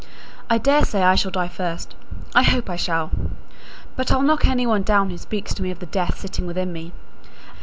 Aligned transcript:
I 0.49 0.57
daresay 0.57 1.03
I 1.03 1.13
shall 1.13 1.29
die 1.29 1.47
first. 1.47 1.93
I 2.33 2.41
hope 2.41 2.71
I 2.71 2.75
shall. 2.75 3.11
But 3.95 4.11
I'll 4.11 4.23
knock 4.23 4.47
any 4.47 4.65
one 4.65 4.81
down 4.81 5.11
who 5.11 5.17
speaks 5.19 5.53
to 5.53 5.61
me 5.61 5.69
of 5.69 5.91
death 5.91 6.17
sitting 6.17 6.47
within 6.47 6.73
me. 6.73 6.91